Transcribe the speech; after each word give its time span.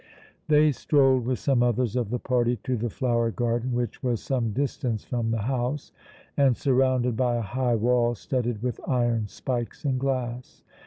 They 0.47 0.71
strolled 0.71 1.27
with 1.27 1.37
some 1.37 1.61
others 1.61 1.95
of 1.95 2.09
the 2.09 2.17
party 2.17 2.55
to 2.63 2.75
the 2.75 2.89
flower 2.89 3.29
garden, 3.29 3.73
which 3.73 4.01
was 4.01 4.19
some 4.19 4.51
distance 4.51 5.03
from 5.05 5.29
the 5.29 5.43
house, 5.43 5.91
and 6.35 6.57
surrounded 6.57 7.15
by 7.15 7.35
a 7.35 7.41
high 7.41 7.75
wall 7.75 8.15
studded 8.15 8.63
with 8.63 8.79
iron 8.87 9.27
spikes 9.27 9.85
and 9.85 9.99
glass. 9.99 10.63